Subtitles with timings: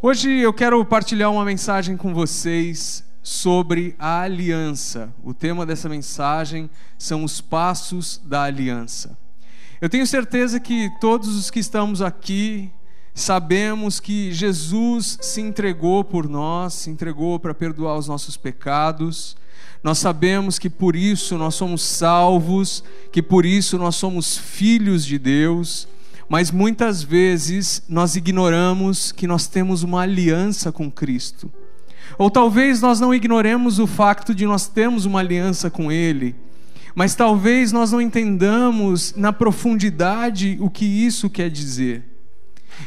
[0.00, 5.12] Hoje eu quero partilhar uma mensagem com vocês sobre a aliança.
[5.24, 9.18] O tema dessa mensagem são os passos da aliança.
[9.80, 12.70] Eu tenho certeza que todos os que estamos aqui
[13.12, 19.36] sabemos que Jesus se entregou por nós, se entregou para perdoar os nossos pecados.
[19.82, 25.18] Nós sabemos que por isso nós somos salvos, que por isso nós somos filhos de
[25.18, 25.88] Deus
[26.28, 31.50] mas muitas vezes nós ignoramos que nós temos uma aliança com Cristo.
[32.18, 36.34] Ou talvez nós não ignoremos o facto de nós termos uma aliança com Ele,
[36.94, 42.04] mas talvez nós não entendamos na profundidade o que isso quer dizer.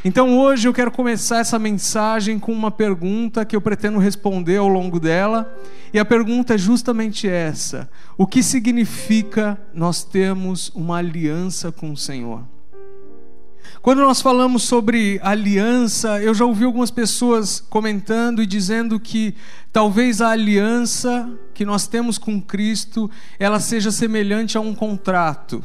[0.04, 4.68] Então hoje eu quero começar essa mensagem com uma pergunta que eu pretendo responder ao
[4.68, 5.52] longo dela,
[5.92, 11.96] e a pergunta é justamente essa: o que significa nós termos uma aliança com o
[11.96, 12.51] Senhor?
[13.80, 19.34] Quando nós falamos sobre aliança, eu já ouvi algumas pessoas comentando e dizendo que
[19.72, 25.64] talvez a aliança que nós temos com Cristo, ela seja semelhante a um contrato.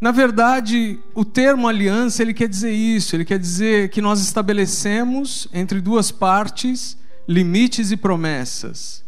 [0.00, 5.48] Na verdade, o termo aliança, ele quer dizer isso, ele quer dizer que nós estabelecemos
[5.52, 6.96] entre duas partes
[7.28, 9.04] limites e promessas.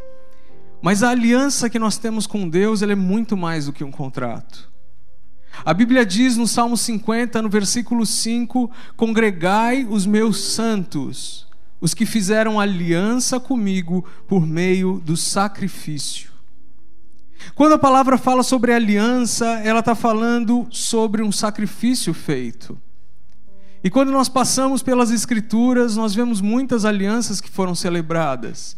[0.82, 3.90] Mas a aliança que nós temos com Deus, ela é muito mais do que um
[3.92, 4.71] contrato.
[5.64, 11.46] A Bíblia diz no Salmo 50, no versículo 5: Congregai os meus santos,
[11.80, 16.32] os que fizeram aliança comigo por meio do sacrifício.
[17.54, 22.78] Quando a palavra fala sobre aliança, ela está falando sobre um sacrifício feito.
[23.84, 28.76] E quando nós passamos pelas Escrituras, nós vemos muitas alianças que foram celebradas.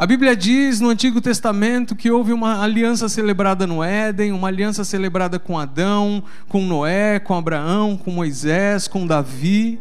[0.00, 4.82] A Bíblia diz no Antigo Testamento que houve uma aliança celebrada no Éden, uma aliança
[4.82, 9.78] celebrada com Adão, com Noé, com Abraão, com Moisés, com Davi.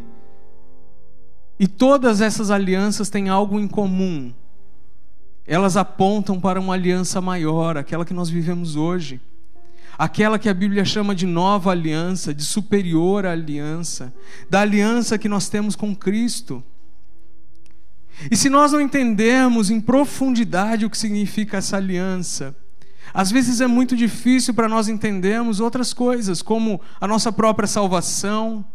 [1.57, 4.33] E todas essas alianças têm algo em comum.
[5.47, 9.21] Elas apontam para uma aliança maior, aquela que nós vivemos hoje.
[9.97, 14.13] Aquela que a Bíblia chama de nova aliança, de superior aliança,
[14.49, 16.61] da aliança que nós temos com Cristo.
[18.29, 22.55] E se nós não entendermos em profundidade o que significa essa aliança,
[23.13, 28.65] às vezes é muito difícil para nós entendermos outras coisas, como a nossa própria salvação,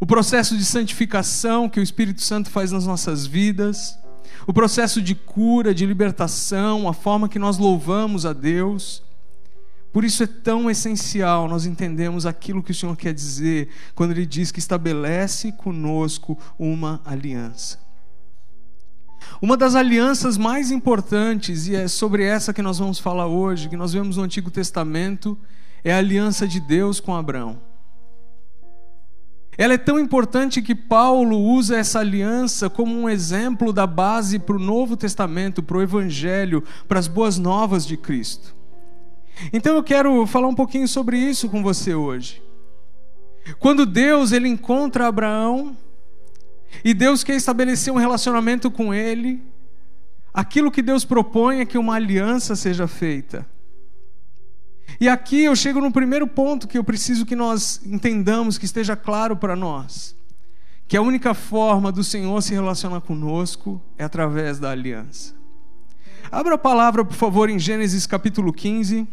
[0.00, 3.98] o processo de santificação que o Espírito Santo faz nas nossas vidas,
[4.46, 9.02] o processo de cura, de libertação, a forma que nós louvamos a Deus.
[9.92, 14.26] Por isso é tão essencial nós entendemos aquilo que o Senhor quer dizer quando Ele
[14.26, 17.85] diz que estabelece conosco uma aliança.
[19.40, 23.76] Uma das alianças mais importantes, e é sobre essa que nós vamos falar hoje, que
[23.76, 25.38] nós vemos no Antigo Testamento,
[25.84, 27.60] é a aliança de Deus com Abraão.
[29.58, 34.56] Ela é tão importante que Paulo usa essa aliança como um exemplo da base para
[34.56, 38.54] o Novo Testamento, para o Evangelho, para as boas novas de Cristo.
[39.52, 42.42] Então eu quero falar um pouquinho sobre isso com você hoje.
[43.58, 45.76] Quando Deus ele encontra Abraão,
[46.84, 49.42] e Deus quer estabelecer um relacionamento com ele.
[50.32, 53.46] Aquilo que Deus propõe é que uma aliança seja feita.
[55.00, 58.96] E aqui eu chego no primeiro ponto que eu preciso que nós entendamos, que esteja
[58.96, 60.14] claro para nós.
[60.88, 65.34] Que a única forma do Senhor se relacionar conosco é através da aliança.
[66.30, 69.06] Abra a palavra, por favor, em Gênesis capítulo 15.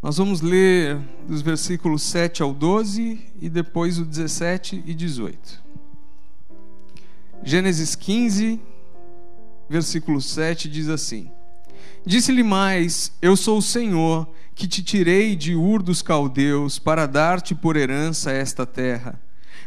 [0.00, 5.60] Nós vamos ler dos versículos 7 ao 12 e depois o 17 e 18.
[7.42, 8.60] Gênesis 15,
[9.68, 11.28] versículo 7 diz assim:
[12.06, 17.52] Disse-lhe mais: Eu sou o Senhor que te tirei de Ur dos caldeus para dar-te
[17.52, 19.20] por herança esta terra.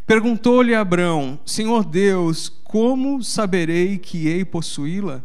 [0.07, 5.21] Perguntou-lhe Abrão: Senhor Deus, como saberei que hei possuí-la?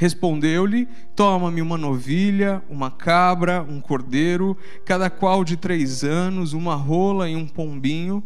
[0.00, 7.28] Respondeu-lhe: Toma-me uma novilha, uma cabra, um cordeiro, cada qual de três anos, uma rola
[7.28, 8.24] e um pombinho.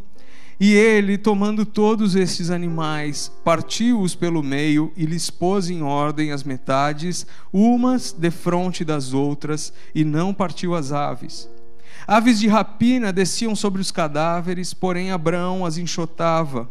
[0.61, 6.45] E ele, tomando todos estes animais, partiu-os pelo meio e lhes pôs em ordem as
[6.45, 11.51] metades, umas defronte das outras, e não partiu as aves.
[12.07, 16.69] Aves de rapina desciam sobre os cadáveres, porém Abraão as enxotava.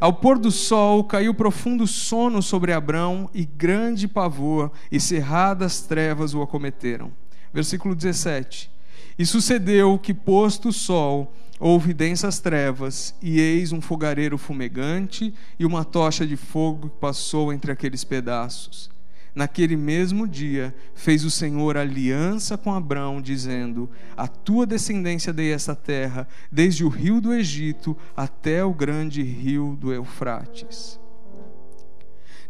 [0.00, 6.34] Ao pôr do sol caiu profundo sono sobre Abrão e grande pavor e cerradas trevas
[6.34, 7.12] o acometeram.
[7.52, 8.70] Versículo 17.
[9.18, 15.64] E sucedeu que, posto o sol, houve densas trevas, e eis um fogareiro fumegante e
[15.64, 18.90] uma tocha de fogo que passou entre aqueles pedaços.
[19.36, 25.76] Naquele mesmo dia, fez o Senhor aliança com Abraão, dizendo: A tua descendência dei essa
[25.76, 30.98] terra, desde o rio do Egito até o grande rio do Eufrates.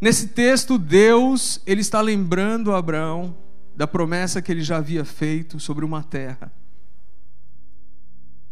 [0.00, 3.36] Nesse texto, Deus ele está lembrando Abraão
[3.74, 6.52] da promessa que ele já havia feito sobre uma terra.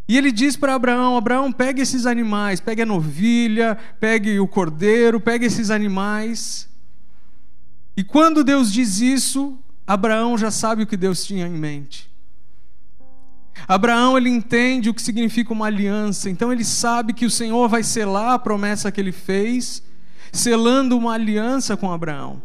[0.08, 5.20] E ele diz para Abraão: Abraão, pegue esses animais, pegue a novilha, pegue o cordeiro,
[5.20, 6.68] pegue esses animais.
[7.96, 12.10] E quando Deus diz isso, Abraão já sabe o que Deus tinha em mente.
[13.68, 17.82] Abraão ele entende o que significa uma aliança, então ele sabe que o Senhor vai
[17.82, 19.82] selar a promessa que ele fez,
[20.32, 22.42] selando uma aliança com Abraão.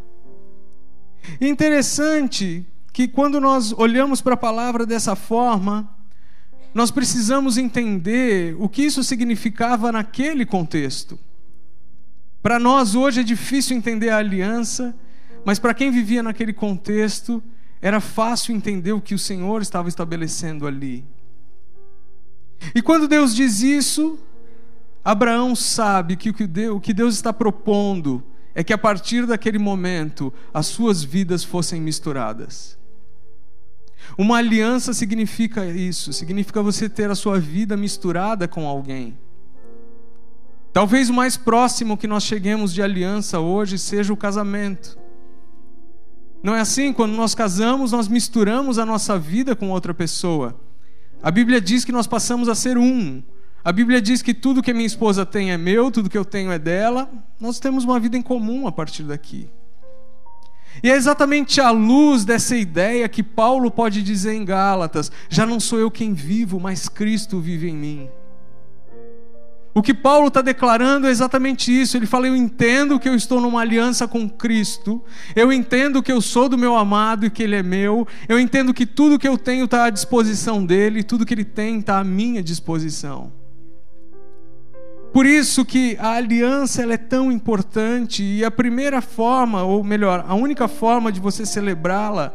[1.41, 5.89] E interessante que quando nós olhamos para a palavra dessa forma,
[6.73, 11.19] nós precisamos entender o que isso significava naquele contexto.
[12.41, 14.95] Para nós hoje é difícil entender a aliança,
[15.45, 17.41] mas para quem vivia naquele contexto,
[17.81, 21.05] era fácil entender o que o Senhor estava estabelecendo ali.
[22.75, 24.19] E quando Deus diz isso,
[25.03, 30.65] Abraão sabe que o que Deus está propondo é que a partir daquele momento as
[30.67, 32.77] suas vidas fossem misturadas.
[34.17, 39.17] Uma aliança significa isso, significa você ter a sua vida misturada com alguém.
[40.73, 44.97] Talvez o mais próximo que nós cheguemos de aliança hoje seja o casamento.
[46.41, 46.93] Não é assim?
[46.93, 50.59] Quando nós casamos, nós misturamos a nossa vida com outra pessoa.
[51.21, 53.21] A Bíblia diz que nós passamos a ser um.
[53.63, 56.51] A Bíblia diz que tudo que minha esposa tem é meu, tudo que eu tenho
[56.51, 57.09] é dela.
[57.39, 59.49] Nós temos uma vida em comum a partir daqui.
[60.81, 65.59] E é exatamente à luz dessa ideia que Paulo pode dizer em Gálatas: já não
[65.59, 68.09] sou eu quem vivo, mas Cristo vive em mim.
[69.79, 71.95] O que Paulo está declarando é exatamente isso.
[71.95, 75.01] Ele fala: Eu entendo que eu estou numa aliança com Cristo,
[75.33, 78.73] eu entendo que eu sou do meu amado e que Ele é meu, eu entendo
[78.73, 82.03] que tudo que eu tenho está à disposição dele, tudo que Ele tem está à
[82.03, 83.31] minha disposição.
[85.13, 90.25] Por isso que a aliança ela é tão importante e a primeira forma, ou melhor,
[90.27, 92.33] a única forma de você celebrá-la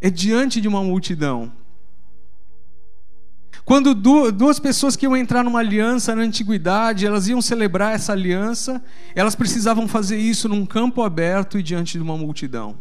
[0.00, 1.50] é diante de uma multidão.
[3.64, 8.82] Quando duas pessoas que iam entrar numa aliança na antiguidade, elas iam celebrar essa aliança,
[9.14, 12.76] elas precisavam fazer isso num campo aberto e diante de uma multidão.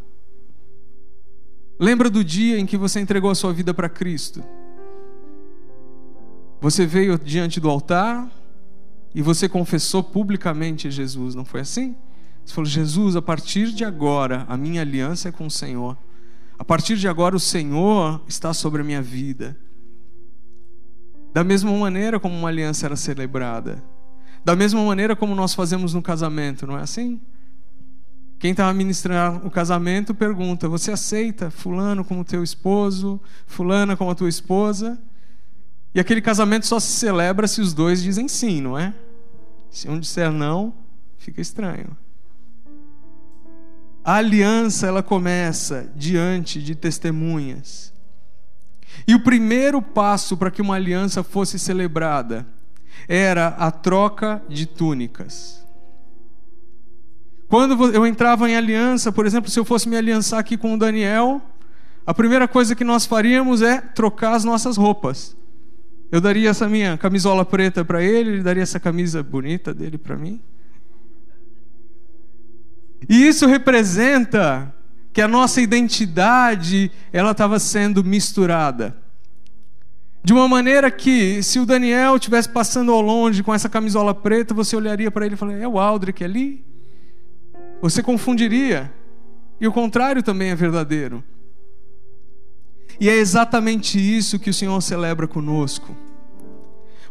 [1.79, 4.43] Lembra do dia em que você entregou a sua vida para Cristo?
[6.59, 8.29] Você veio diante do altar,
[9.13, 11.95] e você confessou publicamente Jesus, não foi assim?
[12.45, 15.97] Você falou: Jesus, a partir de agora, a minha aliança é com o Senhor.
[16.57, 19.57] A partir de agora, o Senhor está sobre a minha vida.
[21.33, 23.83] Da mesma maneira como uma aliança era celebrada.
[24.43, 27.19] Da mesma maneira como nós fazemos no casamento, não é assim?
[28.39, 34.11] Quem está a ministrar o casamento pergunta: Você aceita Fulano como teu esposo, Fulana como
[34.11, 34.97] a tua esposa?
[35.93, 38.93] E aquele casamento só se celebra se os dois dizem sim, não é?
[39.69, 40.73] Se um disser não,
[41.17, 41.97] fica estranho.
[44.03, 47.93] A aliança ela começa diante de testemunhas.
[49.07, 52.45] E o primeiro passo para que uma aliança fosse celebrada
[53.07, 55.65] era a troca de túnicas.
[57.47, 60.77] Quando eu entrava em aliança, por exemplo, se eu fosse me aliançar aqui com o
[60.77, 61.41] Daniel,
[62.05, 65.35] a primeira coisa que nós faríamos é trocar as nossas roupas.
[66.11, 70.15] Eu daria essa minha camisola preta para ele, ele daria essa camisa bonita dele para
[70.15, 70.41] mim.
[73.07, 74.73] E isso representa
[75.19, 78.95] que a nossa identidade ela estava sendo misturada.
[80.23, 84.53] De uma maneira que, se o Daniel estivesse passando ao longe com essa camisola preta,
[84.53, 86.65] você olharia para ele e falaria: É o Aldrich ali?
[87.81, 88.93] Você confundiria.
[89.59, 91.21] E o contrário também é verdadeiro.
[92.97, 95.93] E é exatamente isso que o Senhor celebra conosco.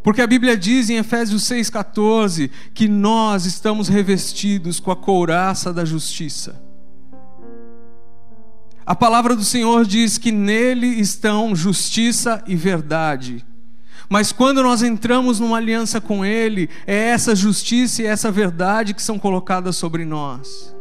[0.02, 5.84] Porque a Bíblia diz em Efésios 6,14 que nós estamos revestidos com a couraça da
[5.84, 6.67] justiça.
[8.88, 13.44] A palavra do Senhor diz que nele estão justiça e verdade.
[14.08, 19.02] Mas quando nós entramos numa aliança com Ele, é essa justiça e essa verdade que
[19.02, 20.74] são colocadas sobre nós.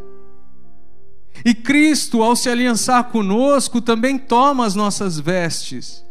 [1.43, 6.01] E Cristo, ao se aliançar conosco, também toma as nossas vestes.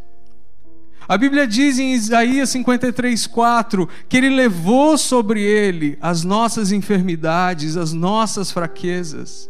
[1.09, 7.95] A Bíblia diz em Isaías 53:4 que ele levou sobre ele as nossas enfermidades, as
[7.95, 9.49] nossas fraquezas.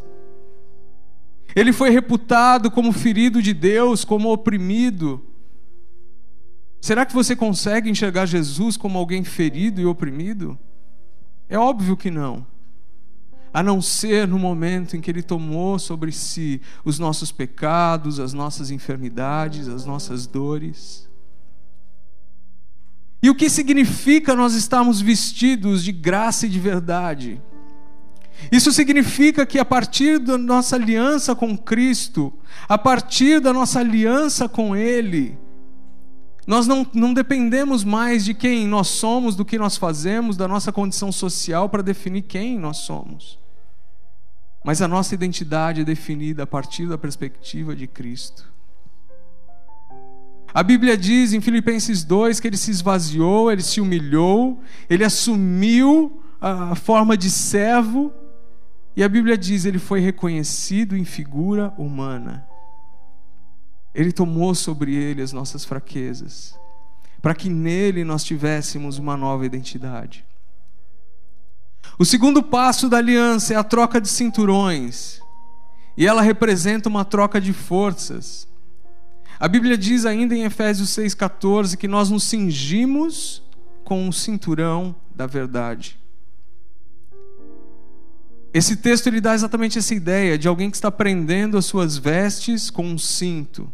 [1.57, 5.25] Ele foi reputado como ferido de Deus, como oprimido.
[6.83, 10.59] Será que você consegue enxergar Jesus como alguém ferido e oprimido?
[11.49, 12.47] É óbvio que não.
[13.55, 18.35] a não ser no momento em que Ele tomou sobre si os nossos pecados, as
[18.35, 21.09] nossas enfermidades, as nossas dores.
[23.23, 27.41] E o que significa nós estarmos vestidos de graça e de verdade?
[28.51, 32.33] Isso significa que a partir da nossa aliança com Cristo,
[32.69, 35.37] a partir da nossa aliança com Ele,
[36.47, 40.71] nós não, não dependemos mais de quem nós somos, do que nós fazemos, da nossa
[40.73, 43.39] condição social para definir quem nós somos.
[44.65, 48.45] Mas a nossa identidade é definida a partir da perspectiva de Cristo.
[50.55, 56.23] A Bíblia diz em Filipenses 2 que ele se esvaziou, ele se humilhou, ele assumiu
[56.41, 58.13] a forma de servo,
[58.97, 62.49] e a Bíblia diz ele foi reconhecido em figura humana.
[63.95, 66.59] Ele tomou sobre ele as nossas fraquezas,
[67.21, 70.25] para que nele nós tivéssemos uma nova identidade.
[71.99, 75.21] O segundo passo da aliança é a troca de cinturões,
[75.95, 78.49] e ela representa uma troca de forças.
[79.39, 83.43] A Bíblia diz ainda em Efésios 6,14 que nós nos cingimos
[83.85, 85.99] com o cinturão da verdade.
[88.57, 92.71] Esse texto ele dá exatamente essa ideia de alguém que está prendendo as suas vestes
[92.71, 93.71] com um cinto.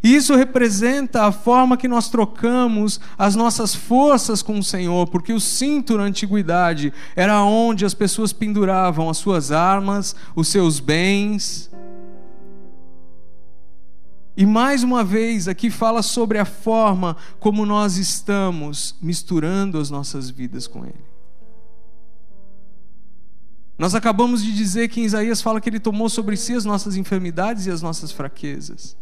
[0.00, 5.32] E isso representa a forma que nós trocamos as nossas forças com o Senhor, porque
[5.32, 11.68] o cinto na antiguidade era onde as pessoas penduravam as suas armas, os seus bens.
[14.36, 20.30] E mais uma vez aqui fala sobre a forma como nós estamos misturando as nossas
[20.30, 21.13] vidas com Ele.
[23.76, 27.66] Nós acabamos de dizer que Isaías fala que Ele tomou sobre si as nossas enfermidades
[27.66, 28.96] e as nossas fraquezas.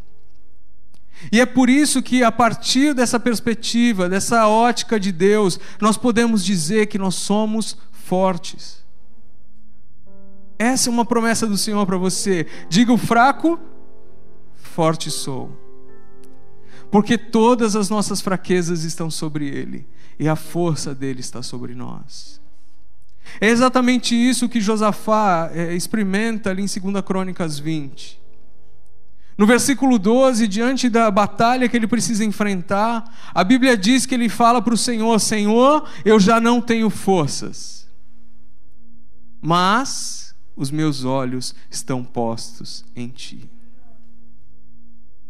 [1.31, 6.45] E é por isso que, a partir dessa perspectiva, dessa ótica de Deus, nós podemos
[6.45, 8.83] dizer que nós somos fortes.
[10.59, 12.47] Essa é uma promessa do Senhor para você.
[12.69, 13.61] Diga o fraco,
[14.57, 15.57] forte sou.
[16.91, 19.87] Porque todas as nossas fraquezas estão sobre Ele,
[20.19, 22.42] e a força dele está sobre nós.
[23.41, 28.21] É exatamente isso que Josafá é, experimenta ali em 2 Crônicas 20.
[29.37, 34.29] No versículo 12, diante da batalha que ele precisa enfrentar, a Bíblia diz que ele
[34.29, 37.89] fala para o Senhor: Senhor, eu já não tenho forças,
[39.41, 43.51] mas os meus olhos estão postos em Ti.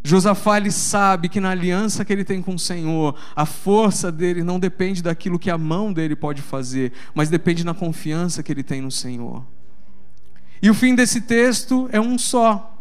[0.05, 4.43] Josafá ele sabe que na aliança que ele tem com o Senhor, a força dele
[4.43, 8.65] não depende daquilo que a mão dele pode fazer, mas depende da confiança que ele
[8.65, 9.45] tem no Senhor.
[10.61, 12.77] E o fim desse texto é um só.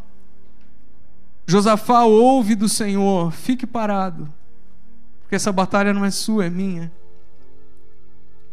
[1.46, 4.32] Josafá ouve do Senhor: fique parado,
[5.22, 6.92] porque essa batalha não é sua, é minha.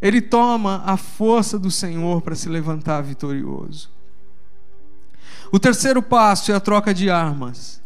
[0.01, 3.89] Ele toma a força do Senhor para se levantar vitorioso.
[5.51, 7.81] O terceiro passo é a troca de armas.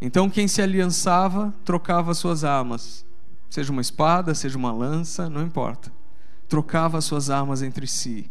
[0.00, 3.04] Então, quem se aliançava trocava suas armas,
[3.48, 5.92] seja uma espada, seja uma lança, não importa.
[6.48, 8.30] Trocava suas armas entre si.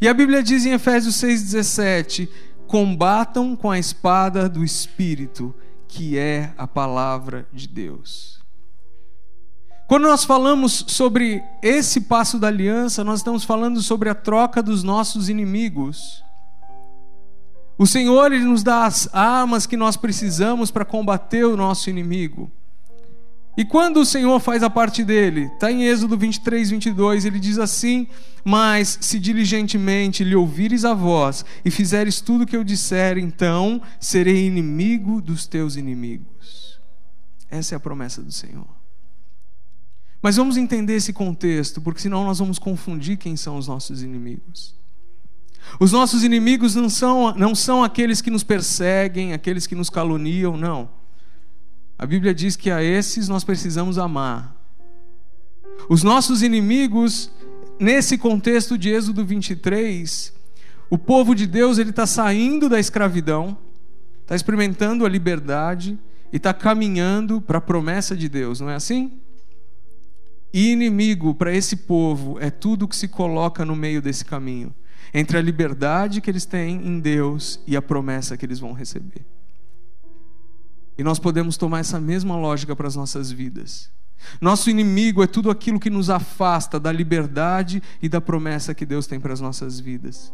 [0.00, 2.28] E a Bíblia diz em Efésios 6,17
[2.66, 5.52] combatam com a espada do Espírito,
[5.88, 8.40] que é a palavra de Deus.
[9.88, 14.84] Quando nós falamos sobre esse passo da aliança, nós estamos falando sobre a troca dos
[14.84, 16.22] nossos inimigos.
[17.80, 22.52] O Senhor ele nos dá as armas que nós precisamos para combater o nosso inimigo.
[23.56, 27.58] E quando o Senhor faz a parte dele, está em Êxodo 23, 22, ele diz
[27.58, 28.06] assim:
[28.44, 33.80] Mas se diligentemente lhe ouvires a voz e fizeres tudo o que eu disser, então
[33.98, 36.78] serei inimigo dos teus inimigos.
[37.50, 38.68] Essa é a promessa do Senhor.
[40.20, 44.78] Mas vamos entender esse contexto, porque senão nós vamos confundir quem são os nossos inimigos.
[45.78, 50.56] Os nossos inimigos não são, não são aqueles que nos perseguem, aqueles que nos caluniam,
[50.56, 50.88] não.
[51.98, 54.56] A Bíblia diz que a esses nós precisamos amar.
[55.88, 57.30] Os nossos inimigos,
[57.78, 60.32] nesse contexto de Êxodo 23,
[60.88, 63.56] o povo de Deus ele está saindo da escravidão,
[64.22, 65.98] está experimentando a liberdade
[66.32, 69.12] e está caminhando para a promessa de Deus, não é assim?
[70.52, 74.74] E inimigo para esse povo é tudo que se coloca no meio desse caminho,
[75.12, 79.24] entre a liberdade que eles têm em Deus e a promessa que eles vão receber.
[80.96, 83.90] E nós podemos tomar essa mesma lógica para as nossas vidas.
[84.40, 89.06] Nosso inimigo é tudo aquilo que nos afasta da liberdade e da promessa que Deus
[89.06, 90.32] tem para as nossas vidas.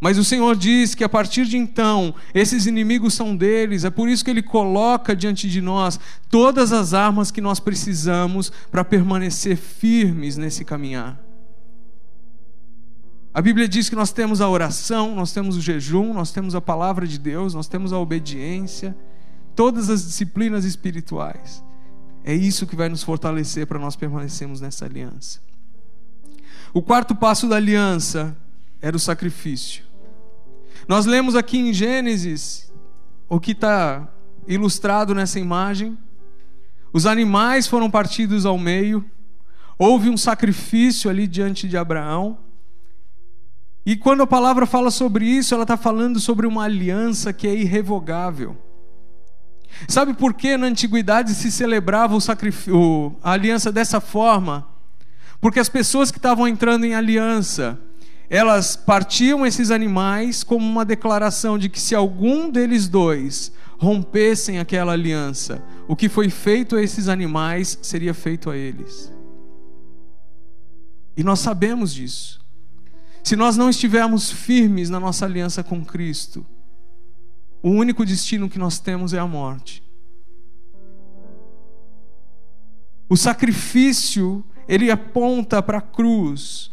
[0.00, 4.08] Mas o Senhor diz que a partir de então, esses inimigos são deles, é por
[4.08, 6.00] isso que Ele coloca diante de nós
[6.30, 11.29] todas as armas que nós precisamos para permanecer firmes nesse caminhar.
[13.32, 16.60] A Bíblia diz que nós temos a oração, nós temos o jejum, nós temos a
[16.60, 18.96] palavra de Deus, nós temos a obediência,
[19.54, 21.62] todas as disciplinas espirituais.
[22.24, 25.40] É isso que vai nos fortalecer para nós permanecermos nessa aliança.
[26.74, 28.36] O quarto passo da aliança
[28.80, 29.84] era o sacrifício.
[30.88, 32.72] Nós lemos aqui em Gênesis
[33.28, 34.08] o que está
[34.46, 35.96] ilustrado nessa imagem.
[36.92, 39.04] Os animais foram partidos ao meio,
[39.78, 42.49] houve um sacrifício ali diante de Abraão.
[43.84, 47.54] E quando a palavra fala sobre isso, ela está falando sobre uma aliança que é
[47.54, 48.56] irrevogável.
[49.88, 54.66] Sabe por que na antiguidade se celebrava o a aliança dessa forma?
[55.40, 57.80] Porque as pessoas que estavam entrando em aliança,
[58.28, 64.92] elas partiam esses animais como uma declaração de que se algum deles dois rompessem aquela
[64.92, 69.10] aliança, o que foi feito a esses animais seria feito a eles.
[71.16, 72.39] E nós sabemos disso.
[73.22, 76.44] Se nós não estivermos firmes na nossa aliança com Cristo,
[77.62, 79.82] o único destino que nós temos é a morte.
[83.08, 86.70] O sacrifício, ele aponta para a cruz.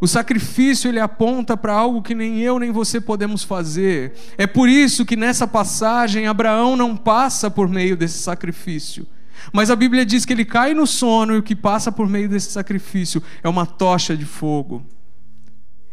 [0.00, 4.14] O sacrifício ele aponta para algo que nem eu nem você podemos fazer.
[4.36, 9.06] É por isso que nessa passagem Abraão não passa por meio desse sacrifício.
[9.52, 12.28] Mas a Bíblia diz que ele cai no sono e o que passa por meio
[12.28, 14.84] desse sacrifício é uma tocha de fogo.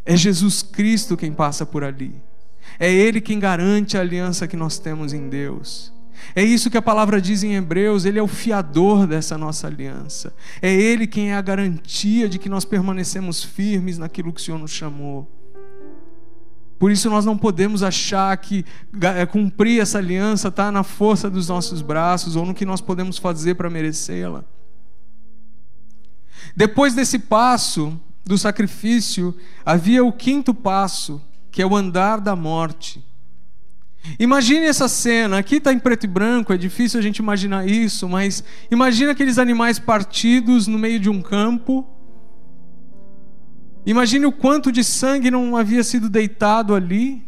[0.05, 2.13] É Jesus Cristo quem passa por ali.
[2.79, 5.93] É Ele quem garante a aliança que nós temos em Deus.
[6.35, 10.33] É isso que a palavra diz em Hebreus, Ele é o fiador dessa nossa aliança.
[10.61, 14.59] É Ele quem é a garantia de que nós permanecemos firmes naquilo que o Senhor
[14.59, 15.29] nos chamou.
[16.85, 18.63] Por isso nós não podemos achar que
[19.17, 23.17] é, cumprir essa aliança está na força dos nossos braços ou no que nós podemos
[23.17, 24.43] fazer para merecê-la.
[26.55, 33.03] Depois desse passo do sacrifício, havia o quinto passo, que é o andar da morte.
[34.19, 38.07] Imagine essa cena, aqui está em preto e branco, é difícil a gente imaginar isso,
[38.07, 41.94] mas imagine aqueles animais partidos no meio de um campo,
[43.85, 47.23] Imagine o quanto de sangue não havia sido deitado ali.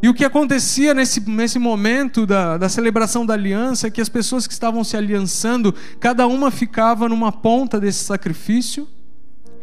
[0.00, 4.08] E o que acontecia nesse, nesse momento da, da celebração da aliança é que as
[4.08, 8.86] pessoas que estavam se aliançando, cada uma ficava numa ponta desse sacrifício,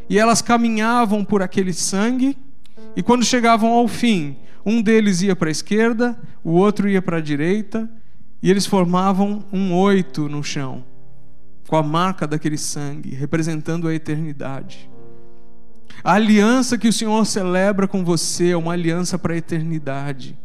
[0.09, 2.35] e elas caminhavam por aquele sangue,
[2.95, 7.17] e quando chegavam ao fim, um deles ia para a esquerda, o outro ia para
[7.17, 7.89] a direita,
[8.43, 10.90] e eles formavam um oito no chão
[11.67, 14.89] com a marca daquele sangue, representando a eternidade.
[16.03, 20.37] A aliança que o Senhor celebra com você é uma aliança para a eternidade.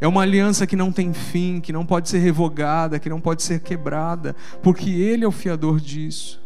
[0.00, 3.42] É uma aliança que não tem fim, que não pode ser revogada, que não pode
[3.42, 6.42] ser quebrada, porque Ele é o fiador disso.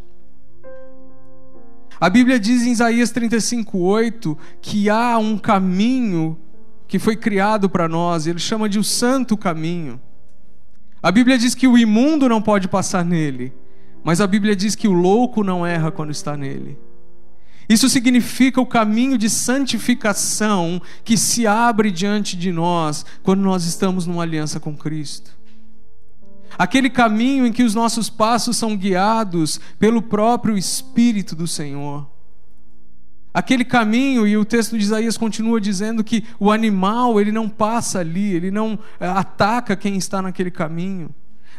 [1.99, 6.39] A Bíblia diz em Isaías 35:8 que há um caminho
[6.87, 10.01] que foi criado para nós, ele chama de o santo caminho.
[11.03, 13.53] A Bíblia diz que o imundo não pode passar nele,
[14.05, 16.79] mas a Bíblia diz que o louco não erra quando está nele.
[17.69, 24.07] Isso significa o caminho de santificação que se abre diante de nós quando nós estamos
[24.07, 25.37] numa aliança com Cristo.
[26.57, 32.07] Aquele caminho em que os nossos passos são guiados pelo próprio Espírito do Senhor.
[33.35, 37.99] Aquele caminho, e o texto de Isaías continua dizendo que o animal, ele não passa
[37.99, 41.11] ali, ele não eh, ataca quem está naquele caminho.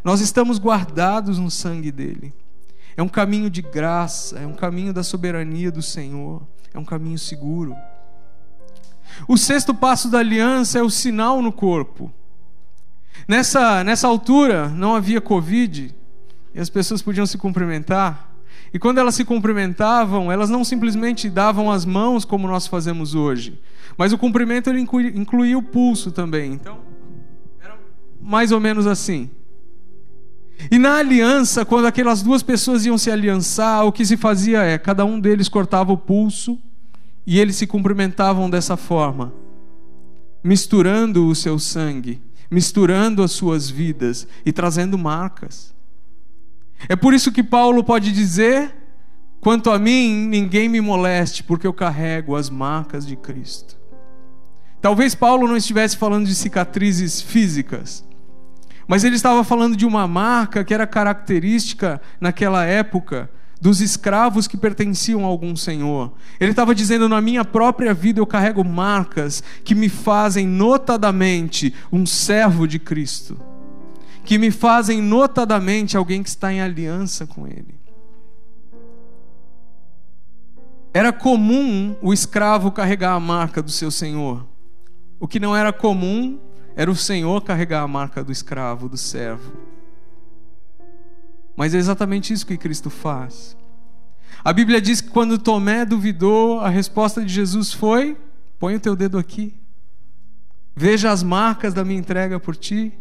[0.07, 2.33] Nós estamos guardados no sangue dele.
[2.95, 7.19] É um caminho de graça, é um caminho da soberania do Senhor, é um caminho
[7.19, 7.75] seguro.
[9.27, 12.09] O sexto passo da aliança é o sinal no corpo.
[13.27, 15.93] Nessa, nessa altura não havia Covid
[16.55, 18.33] e as pessoas podiam se cumprimentar.
[18.73, 23.61] E quando elas se cumprimentavam, elas não simplesmente davam as mãos como nós fazemos hoje,
[23.97, 26.53] mas o cumprimento ele incluía o pulso também.
[26.53, 26.79] Então,
[27.61, 27.75] era
[28.21, 29.29] mais ou menos assim.
[30.71, 34.77] E na aliança, quando aquelas duas pessoas iam se aliançar, o que se fazia é:
[34.77, 36.59] cada um deles cortava o pulso
[37.25, 39.33] e eles se cumprimentavam dessa forma,
[40.43, 45.75] misturando o seu sangue, misturando as suas vidas e trazendo marcas.
[46.87, 48.73] É por isso que Paulo pode dizer:
[49.39, 53.77] quanto a mim, ninguém me moleste, porque eu carrego as marcas de Cristo.
[54.81, 58.06] Talvez Paulo não estivesse falando de cicatrizes físicas,
[58.87, 64.55] mas ele estava falando de uma marca que era característica naquela época dos escravos que
[64.55, 66.13] pertenciam a algum senhor.
[66.39, 72.05] Ele estava dizendo: na minha própria vida eu carrego marcas que me fazem notadamente um
[72.05, 73.37] servo de Cristo,
[74.23, 77.75] que me fazem notadamente alguém que está em aliança com Ele.
[80.93, 84.47] Era comum o escravo carregar a marca do seu senhor.
[85.19, 86.39] O que não era comum
[86.77, 89.51] era o senhor carregar a marca do escravo, do servo.
[91.55, 93.57] Mas é exatamente isso que Cristo faz.
[94.43, 98.15] A Bíblia diz que quando Tomé duvidou, a resposta de Jesus foi:
[98.59, 99.55] põe o teu dedo aqui.
[100.75, 102.93] Veja as marcas da minha entrega por ti.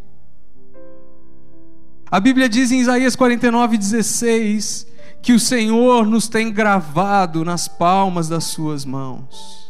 [2.10, 4.86] A Bíblia diz em Isaías 49, 16,
[5.20, 9.65] que o Senhor nos tem gravado nas palmas das Suas mãos.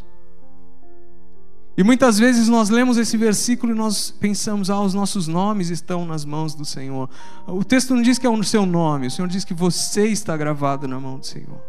[1.77, 6.07] E muitas vezes nós lemos esse versículo e nós pensamos, ah, os nossos nomes estão
[6.07, 7.11] nas mãos do Senhor.
[7.47, 10.35] O texto não diz que é o seu nome, o Senhor diz que você está
[10.37, 11.61] gravado na mão do Senhor.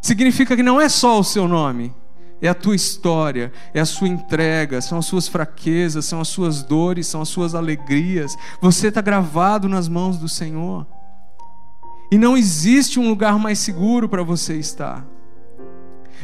[0.00, 1.94] Significa que não é só o seu nome,
[2.40, 6.62] é a tua história, é a sua entrega, são as suas fraquezas, são as suas
[6.62, 8.34] dores, são as suas alegrias.
[8.62, 10.86] Você está gravado nas mãos do Senhor.
[12.10, 15.06] E não existe um lugar mais seguro para você estar.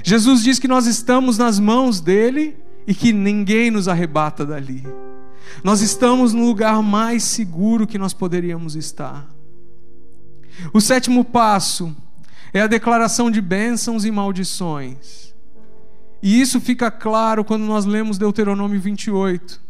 [0.08, 4.86] Jesus diz que nós estamos nas mãos dele e que ninguém nos arrebata dali.
[5.64, 9.28] Nós estamos no lugar mais seguro que nós poderíamos estar.
[10.72, 11.92] O sétimo passo
[12.54, 15.34] é a declaração de bênçãos e maldições.
[16.22, 19.60] E isso fica claro quando nós lemos Deuteronômio 28.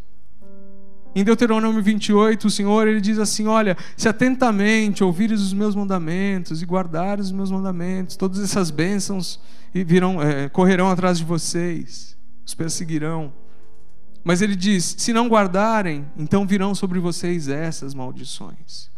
[1.16, 6.61] Em Deuteronômio 28, o Senhor ele diz assim: Olha, se atentamente ouvires os meus mandamentos
[6.61, 9.40] e guardares os meus mandamentos, todas essas bênçãos
[9.72, 13.33] virão, é, correrão atrás de vocês, os perseguirão.
[14.22, 18.90] Mas ele diz: se não guardarem, então virão sobre vocês essas maldições.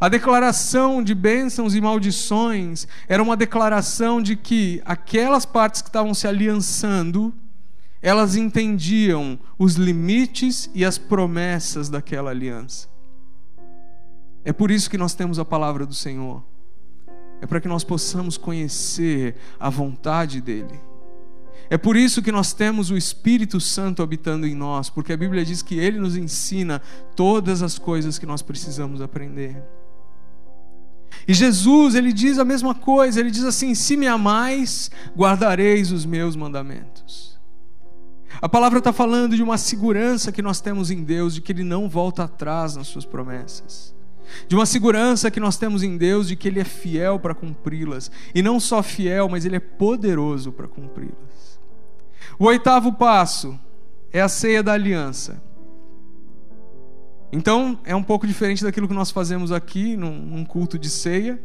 [0.00, 6.14] A declaração de bênçãos e maldições era uma declaração de que aquelas partes que estavam
[6.14, 7.34] se aliançando,
[8.04, 12.86] elas entendiam os limites e as promessas daquela aliança.
[14.44, 16.44] É por isso que nós temos a palavra do Senhor.
[17.40, 20.78] É para que nós possamos conhecer a vontade dEle.
[21.70, 25.42] É por isso que nós temos o Espírito Santo habitando em nós, porque a Bíblia
[25.42, 26.82] diz que Ele nos ensina
[27.16, 29.64] todas as coisas que nós precisamos aprender.
[31.26, 36.04] E Jesus, ele diz a mesma coisa, ele diz assim: Se me amais, guardareis os
[36.04, 37.33] meus mandamentos.
[38.40, 41.64] A palavra está falando de uma segurança que nós temos em Deus, de que Ele
[41.64, 43.94] não volta atrás nas Suas promessas.
[44.48, 48.10] De uma segurança que nós temos em Deus, de que Ele é fiel para cumpri-las.
[48.34, 51.60] E não só fiel, mas Ele é poderoso para cumpri-las.
[52.38, 53.58] O oitavo passo
[54.12, 55.42] é a ceia da aliança.
[57.32, 61.40] Então, é um pouco diferente daquilo que nós fazemos aqui, num, num culto de ceia.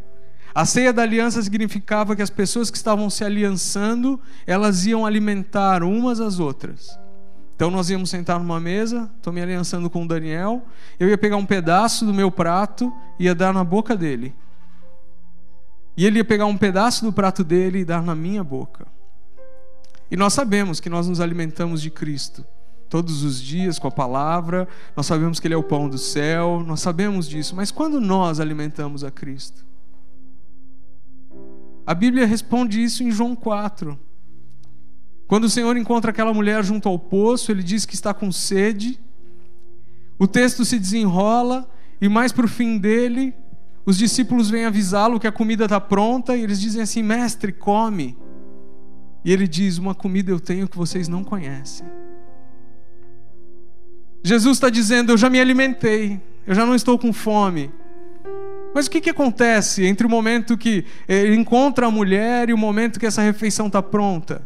[0.53, 5.83] A ceia da aliança significava que as pessoas que estavam se aliançando, elas iam alimentar
[5.83, 6.97] umas às outras.
[7.55, 10.65] Então nós íamos sentar numa mesa, estou me aliançando com o Daniel,
[10.99, 14.33] eu ia pegar um pedaço do meu prato e ia dar na boca dele.
[15.95, 18.87] E ele ia pegar um pedaço do prato dele e dar na minha boca.
[20.09, 22.45] E nós sabemos que nós nos alimentamos de Cristo
[22.89, 26.63] todos os dias com a palavra, nós sabemos que Ele é o pão do céu,
[26.65, 29.68] nós sabemos disso, mas quando nós alimentamos a Cristo?
[31.89, 33.99] A Bíblia responde isso em João 4.
[35.27, 38.99] Quando o Senhor encontra aquela mulher junto ao poço, ele diz que está com sede,
[40.19, 41.67] o texto se desenrola,
[41.99, 43.33] e mais para o fim dele,
[43.87, 48.15] os discípulos vêm avisá-lo que a comida está pronta, e eles dizem assim: Mestre, come.
[49.25, 51.87] E ele diz: Uma comida eu tenho que vocês não conhecem.
[54.23, 57.71] Jesus está dizendo: Eu já me alimentei, eu já não estou com fome.
[58.73, 62.57] Mas o que, que acontece entre o momento que ele encontra a mulher e o
[62.57, 64.41] momento que essa refeição está pronta?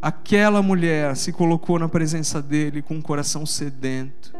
[0.00, 4.37] Aquela mulher se colocou na presença dele com um coração sedento.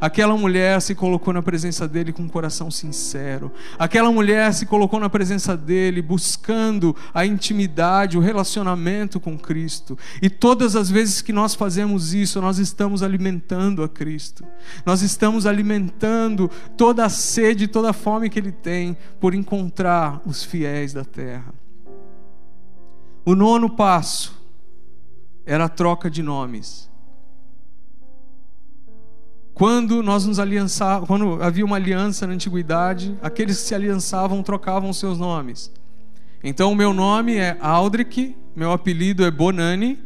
[0.00, 3.52] Aquela mulher se colocou na presença dele com um coração sincero.
[3.78, 9.98] Aquela mulher se colocou na presença dele buscando a intimidade, o relacionamento com Cristo.
[10.20, 14.44] E todas as vezes que nós fazemos isso, nós estamos alimentando a Cristo.
[14.84, 20.42] Nós estamos alimentando toda a sede, toda a fome que ele tem por encontrar os
[20.42, 21.54] fiéis da terra.
[23.24, 24.38] O nono passo
[25.46, 26.90] era a troca de nomes.
[29.54, 34.92] Quando nós nos aliançávamos, quando havia uma aliança na antiguidade, aqueles que se aliançavam trocavam
[34.92, 35.72] seus nomes.
[36.42, 39.98] Então o meu nome é Aldrich, meu apelido é Bonani.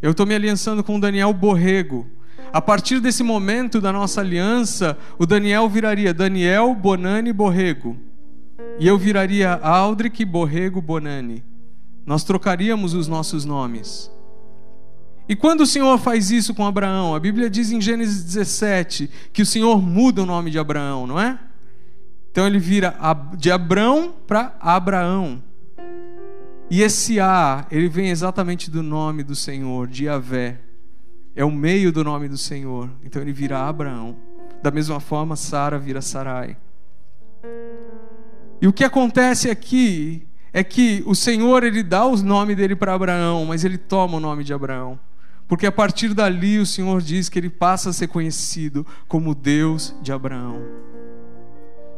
[0.00, 2.06] Eu estou me aliançando com Daniel Borrego.
[2.52, 7.96] A partir desse momento da nossa aliança, o Daniel viraria Daniel Bonani Borrego.
[8.78, 11.44] E eu viraria Aldrich Borrego Bonani.
[12.04, 14.11] Nós trocaríamos os nossos nomes.
[15.28, 19.42] E quando o Senhor faz isso com Abraão, a Bíblia diz em Gênesis 17 que
[19.42, 21.38] o Senhor muda o nome de Abraão, não é?
[22.30, 22.94] Então ele vira
[23.36, 25.42] de Abrão para Abraão.
[26.70, 30.58] E esse A, ele vem exatamente do nome do Senhor, de Yahvé.
[31.36, 32.88] É o meio do nome do Senhor.
[33.04, 34.16] Então ele vira Abraão.
[34.62, 36.56] Da mesma forma, Sara vira Sarai.
[38.60, 42.94] E o que acontece aqui é que o Senhor ele dá o nome dele para
[42.94, 44.98] Abraão, mas ele toma o nome de Abraão.
[45.48, 49.94] Porque a partir dali o Senhor diz que ele passa a ser conhecido como Deus
[50.00, 50.60] de Abraão.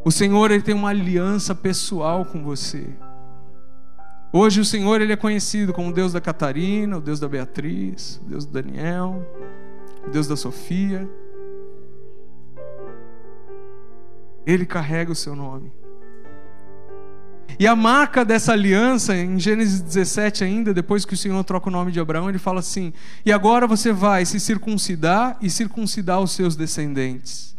[0.04, 2.87] O Senhor ele tem uma aliança pessoal com você.
[4.33, 8.28] Hoje o Senhor ele é conhecido como Deus da Catarina, o Deus da Beatriz, o
[8.28, 9.24] Deus do Daniel,
[10.07, 11.09] o Deus da Sofia.
[14.44, 15.72] Ele carrega o seu nome.
[17.58, 21.72] E a marca dessa aliança, em Gênesis 17 ainda, depois que o Senhor troca o
[21.72, 22.92] nome de Abraão, ele fala assim:
[23.24, 27.54] E agora você vai se circuncidar e circuncidar os seus descendentes.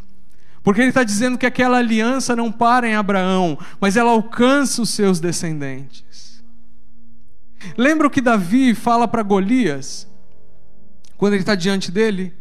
[0.64, 4.90] Porque ele está dizendo que aquela aliança não para em Abraão, mas ela alcança os
[4.90, 6.44] seus descendentes.
[7.78, 10.08] Lembra o que Davi fala para Golias,
[11.18, 12.34] quando ele está diante dele?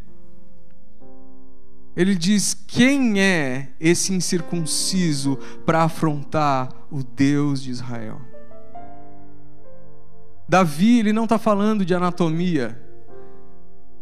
[1.97, 8.21] Ele diz: Quem é esse incircunciso para afrontar o Deus de Israel?
[10.49, 12.81] Davi, ele não está falando de anatomia.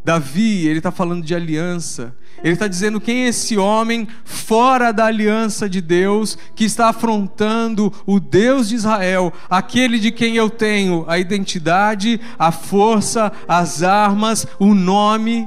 [0.04, 2.16] Davi, ele está falando de aliança.
[2.42, 7.92] Ele está dizendo quem é esse homem fora da aliança de Deus que está afrontando
[8.04, 14.44] o Deus de Israel, aquele de quem eu tenho a identidade, a força, as armas,
[14.58, 15.46] o nome.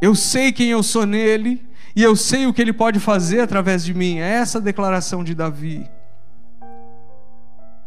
[0.00, 1.62] Eu sei quem eu sou nele
[1.94, 4.18] e eu sei o que ele pode fazer através de mim.
[4.18, 5.88] É essa a declaração de Davi.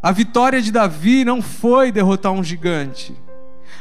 [0.01, 3.15] A vitória de Davi não foi derrotar um gigante.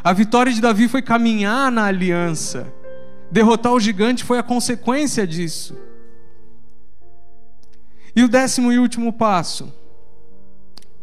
[0.05, 2.73] A vitória de Davi foi caminhar na aliança.
[3.31, 5.77] Derrotar o gigante foi a consequência disso.
[8.15, 9.73] E o décimo e último passo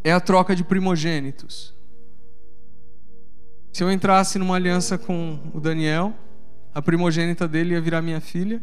[0.03, 1.73] é a troca de primogênitos.
[3.73, 6.13] Se eu entrasse numa aliança com o Daniel,
[6.73, 8.62] a primogênita dele ia virar minha filha,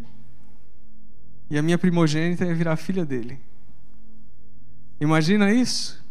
[1.50, 3.38] e a minha primogênita ia virar filha dele.
[5.00, 6.04] Imagina isso?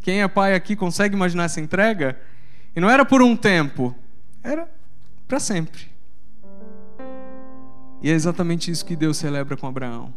[0.00, 2.18] Quem é pai aqui consegue imaginar essa entrega?
[2.74, 3.94] E não era por um tempo,
[4.42, 4.68] era
[5.28, 5.92] para sempre.
[8.02, 10.12] E é exatamente isso que Deus celebra com Abraão.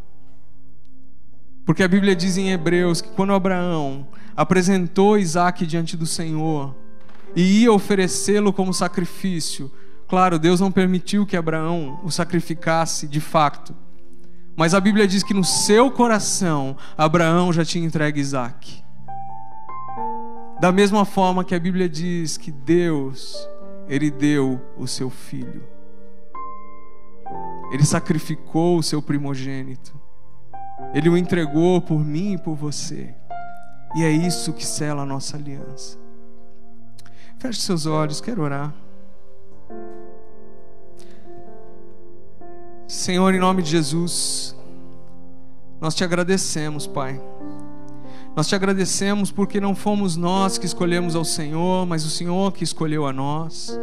[1.64, 6.74] Porque a Bíblia diz em Hebreus que quando Abraão apresentou Isaac diante do Senhor
[7.34, 9.70] e ia oferecê-lo como sacrifício,
[10.08, 13.74] Claro, Deus não permitiu que Abraão o sacrificasse de fato.
[14.56, 18.82] Mas a Bíblia diz que no seu coração Abraão já tinha entregue Isaac.
[20.60, 23.36] Da mesma forma que a Bíblia diz que Deus,
[23.86, 25.62] Ele deu o seu filho.
[27.70, 30.00] Ele sacrificou o seu primogênito.
[30.94, 33.14] Ele o entregou por mim e por você.
[33.94, 35.98] E é isso que sela a nossa aliança.
[37.38, 38.72] Feche seus olhos, quero orar.
[42.88, 44.54] Senhor, em nome de Jesus,
[45.80, 47.20] nós te agradecemos, Pai.
[48.36, 52.62] Nós te agradecemos porque não fomos nós que escolhemos ao Senhor, mas o Senhor que
[52.62, 53.76] escolheu a nós.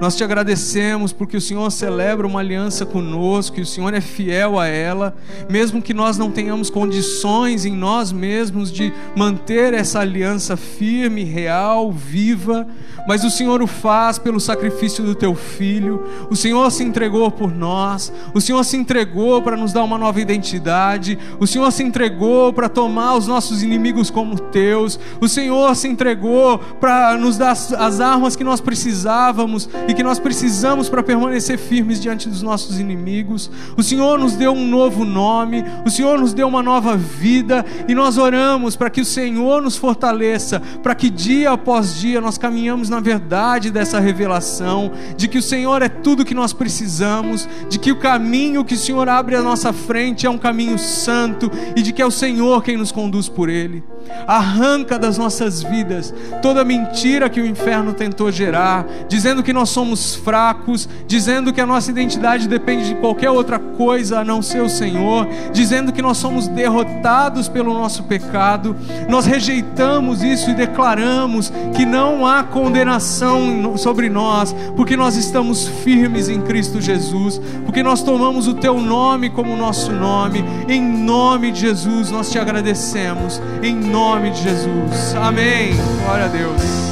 [0.00, 4.56] Nós te agradecemos porque o Senhor celebra uma aliança conosco e o Senhor é fiel
[4.58, 5.12] a ela,
[5.50, 11.90] mesmo que nós não tenhamos condições em nós mesmos de manter essa aliança firme, real,
[11.90, 12.64] viva,
[13.08, 16.04] mas o Senhor o faz pelo sacrifício do teu filho.
[16.30, 20.20] O Senhor se entregou por nós, o Senhor se entregou para nos dar uma nova
[20.20, 25.88] identidade, o Senhor se entregou para tomar os nossos inimigos como teus, o Senhor se
[25.88, 31.58] entregou para nos dar as armas que nós precisávamos e que nós precisamos para permanecer
[31.58, 33.50] firmes diante dos nossos inimigos.
[33.74, 37.94] O Senhor nos deu um novo nome, o Senhor nos deu uma nova vida e
[37.94, 42.90] nós oramos para que o Senhor nos fortaleça, para que dia após dia nós caminhamos
[42.90, 47.90] na verdade dessa revelação, de que o Senhor é tudo que nós precisamos, de que
[47.90, 51.92] o caminho que o Senhor abre à nossa frente é um caminho santo e de
[51.94, 53.82] que é o Senhor quem nos conduz por ele.
[54.26, 60.14] Arranca das nossas vidas toda mentira que o inferno tentou gerar, dizendo que nós somos
[60.14, 64.68] fracos, dizendo que a nossa identidade depende de qualquer outra coisa a não ser o
[64.68, 68.76] Senhor, dizendo que nós somos derrotados pelo nosso pecado.
[69.08, 76.28] Nós rejeitamos isso e declaramos que não há condenação sobre nós, porque nós estamos firmes
[76.28, 80.44] em Cristo Jesus, porque nós tomamos o teu nome como nosso nome.
[80.68, 83.40] Em nome de Jesus nós te agradecemos.
[83.62, 85.14] Em nome de Jesus.
[85.16, 85.74] Amém.
[86.04, 86.87] Glória a Deus.